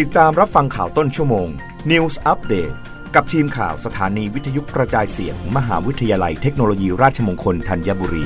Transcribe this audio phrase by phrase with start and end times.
[0.00, 1.48] ติดตามรับฟังข่าวต้นชั่วโมง
[1.90, 2.74] News Update
[3.14, 8.24] กับทีมข่าวสถานีวิทยุกระจายเสียงมหาวิทยาลัยเทคโนโลยีราชมงคลธัญบุรี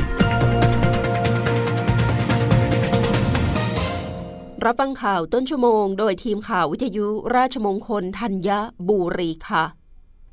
[4.64, 7.06] รับฟังข่าวต้นชั่วโมง โดยทีมข่าววิทยุ
[7.37, 8.51] ราชมงคลธัญ
[8.88, 9.64] บุรีค่ะ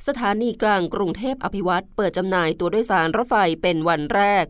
[0.08, 4.46] สถานีกลางกรุงเทพอภิวัตรเปิดจำหน่ายตัวโดยสารรถไฟเป็นวันแรก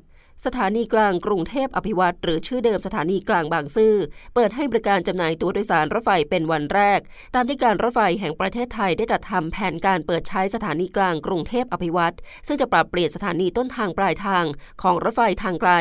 [0.46, 3.96] สถานีกลางกรุงเทพอภิวัตรหรือชื่อเดิมสถานีกลางบางซื่อ
[4.36, 7.00] เปิดให้บริการจำหน่ายตัวโดยสารรถไฟเป็นวันแรก
[7.36, 12.16] ตามที่การรถไฟแห่งประเทศไทยได้จัดทำแผนการเปิดใช้สถานีกลางกรุงเทพอภิวัตร
[12.48, 14.46] ซึ่งจะปรับเปลี่ยนสถานีต้นทางปลายทาง
[14.82, 15.72] ของรถไฟทางไกล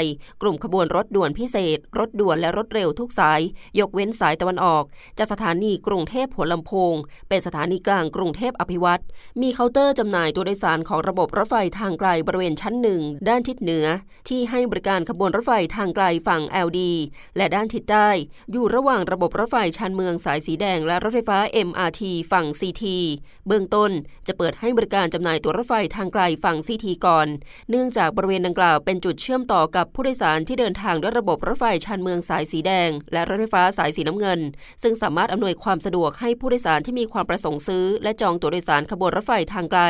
[0.42, 3.40] กลุ่มขบวนรถด่วนพิเศษ รถด่วนและรถเร็วทุกสาย
[3.80, 4.84] ยกเว้นสายตะวันออก
[5.18, 6.94] จากสถานีกรุงเทพหัวลำโพง
[7.28, 9.02] เป็นสถานีกลางกรุงเทพอภิวัตร
[9.42, 13.86] มีเคาน์เตอร์จำหน่ายตัวโดยสารของระบบรถไฟทางไกลบริเวณชั้นหนึ่งด้านทิศเหนือ
[14.28, 16.80] ที่ให้บริการขบวนรถไฟทางไกลฝั่ง LD
[17.36, 18.08] และด้านทิศใต้
[18.52, 21.38] อยู่ระหว่างระบบรถไฟชานเมืองสายสีแดงและรถไฟฟ้า
[21.68, 22.02] MRT
[22.32, 22.84] ฝั่ง CT
[23.46, 23.90] เบื้องต้น
[24.26, 27.28] จะเปิดให้บริการจำหน่ายตั๋วรถไฟทางไกลฝั่ง CT ก่อน
[27.70, 34.40] เนื่องจากบริเวณดังกล่าวเป็นจุดเชื่อมต่อกับผู้โดยสารที่เดินทางด้วยระบบรถไฟชานเมืองสายสีแดง และรถไฟฟ้าสายสีน้ำเงิน
[34.82, 39.82] ซึ่งสามารถอำนวยความสะดวกให้ผู้โดยสารที่มีความประสงค์ซื้อ และจองตั๋วโดยสารขบวนรถไฟทางไกล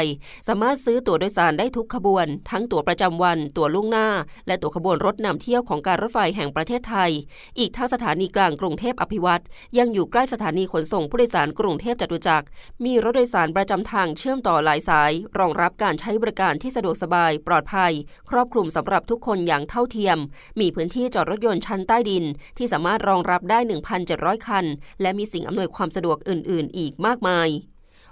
[0.48, 4.08] สามารถซื้อตั๋วโดยสารได้ทุกขบวน ทั้งตั๋วประจำวัน ตั๋วล่วงหน้า
[4.46, 7.10] และตัวขบวนรถนำเที่ยวของการรถไฟแห่งประเทศไทย
[7.58, 9.44] อีกทั้งสถานีกลางกรุงเทพอภิวัตร
[9.78, 12.46] ยังอยู่ใกล้สถานีขนส่งผู้โดยสารกรุงเทพจตุจักร
[12.84, 17.92] มีรถโดยสารประจำทางเชื่อมต่อหลายสาย รองรับการใช้บริการที่สะดวกสบาย ปลอดภัย
[18.30, 20.18] ครอบคลุมสำหรับทุกคนอย่างเท่าเทียม
[20.60, 22.24] มีพื้นที่จอดรถยนต์ชั้นใต้ดิน
[22.58, 23.58] ที่สามารถรองรับได้
[24.02, 24.64] 1,700 คัน
[25.02, 27.50] และมีสิ่งอำนวยความสะดวกอื่น ๆ อีกมากมาย